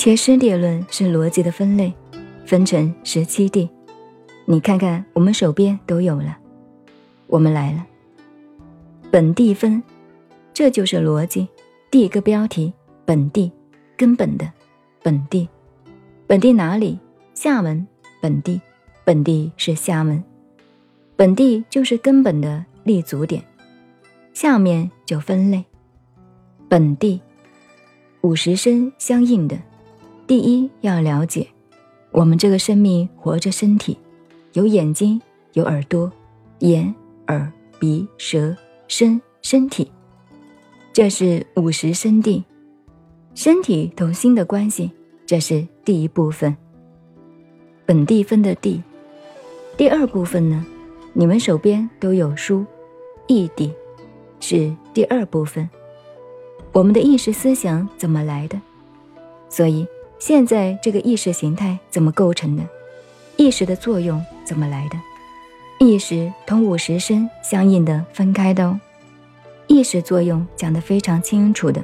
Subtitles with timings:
[0.00, 1.92] 切师地论是逻辑的分类，
[2.46, 3.68] 分成十七地。
[4.46, 6.38] 你看看，我们手边都有了。
[7.26, 7.84] 我们来了，
[9.10, 9.82] 本地分，
[10.54, 11.46] 这就是逻辑。
[11.90, 12.72] 第一个标题，
[13.04, 13.52] 本地，
[13.94, 14.50] 根本的，
[15.02, 15.46] 本地，
[16.26, 16.98] 本地哪里？
[17.34, 17.86] 厦门，
[18.22, 18.58] 本地，
[19.04, 20.24] 本地是厦门，
[21.14, 23.44] 本地就是根本的立足点。
[24.32, 25.62] 下面就分类，
[26.70, 27.20] 本地，
[28.22, 29.58] 五十声相应的。
[30.30, 31.48] 第一要了解，
[32.12, 33.98] 我们这个生命活着，身体
[34.52, 35.20] 有眼睛，
[35.54, 36.08] 有耳朵，
[36.60, 36.94] 眼、
[37.26, 39.90] 耳、鼻、舌、身，身体，
[40.92, 42.44] 这是五十声地。
[43.34, 44.92] 身体同心的关系，
[45.26, 46.56] 这是第一部分。
[47.84, 48.80] 本地分的地，
[49.76, 50.64] 第二部分呢？
[51.12, 52.64] 你们手边都有书，
[53.26, 53.74] 异地
[54.38, 55.68] 是第二部分。
[56.70, 58.60] 我们的意识思想怎么来的？
[59.48, 59.84] 所以。
[60.20, 62.62] 现在这个意识形态怎么构成的？
[63.38, 64.98] 意识的作用怎么来的？
[65.78, 68.78] 意识同五十身相应的分开的哦。
[69.66, 71.82] 意识作用讲得非常清楚的，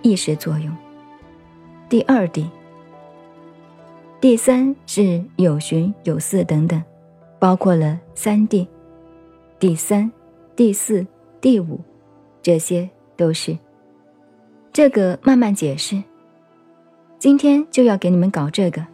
[0.00, 0.74] 意识作用。
[1.90, 2.48] 第二地，
[4.18, 6.82] 第三是有寻有四等等，
[7.38, 8.66] 包括了三地。
[9.58, 10.10] 第三、
[10.56, 11.06] 第四、
[11.38, 11.78] 第五，
[12.40, 13.58] 这些都是。
[14.72, 16.02] 这个慢慢解释。
[17.18, 18.86] 今天就要给你们搞这个。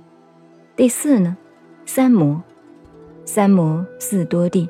[0.74, 1.36] 第四呢，
[1.84, 2.42] 三摩，
[3.26, 4.66] 三摩四多地。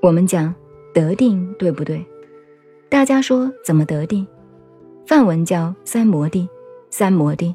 [0.00, 0.54] 我们讲
[0.94, 2.02] 得定，对不对？
[2.88, 4.26] 大家说怎么得定？
[5.04, 6.48] 梵文叫三摩地，
[6.88, 7.54] 三摩地。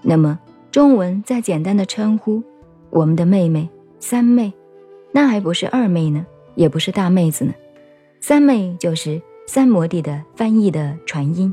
[0.00, 0.38] 那么
[0.70, 2.40] 中文再简单的称呼
[2.90, 4.52] 我们的妹妹三妹，
[5.10, 7.52] 那还不是二妹呢，也不是大妹子呢。
[8.20, 11.52] 三妹就是三摩地的翻译的传音。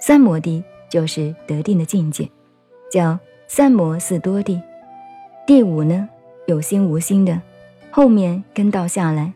[0.00, 0.62] 三摩地。
[0.90, 2.28] 就是得定的境界，
[2.90, 4.60] 叫三摩四多地。
[5.46, 6.08] 第五呢，
[6.46, 7.40] 有心无心的，
[7.90, 9.32] 后面跟到下来。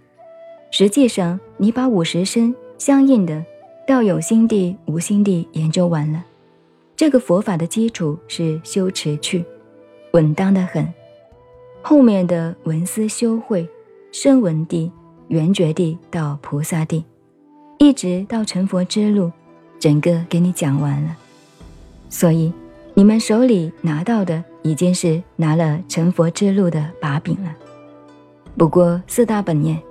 [0.71, 3.45] 实际上，你把五十声相应的
[3.87, 6.25] 到有心地、无心地研究完了，
[6.97, 9.45] 这个佛法的基础是修持去，
[10.13, 10.93] 稳当的很。
[11.81, 13.69] 后面的闻思修慧、
[14.11, 14.91] 声闻地、
[15.29, 17.05] 缘觉地到菩萨地，
[17.79, 19.31] 一直到成佛之路，
[19.79, 21.17] 整个给你讲完了。
[22.15, 22.53] 所以，
[22.95, 27.53] 你们手里拿到的已经是拿了成佛之路的把柄了。
[28.57, 29.83] 不过四大本念，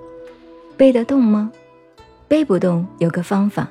[0.74, 1.52] 背得动吗？
[2.26, 3.68] 背不动，有个方法，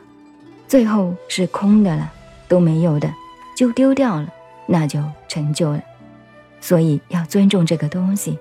[0.68, 2.14] 最后是空的了，
[2.47, 3.12] 都没有的，
[3.58, 4.28] 就丢掉了，
[4.68, 5.81] 那就成就了。
[6.62, 8.38] 所以要尊重这个东西，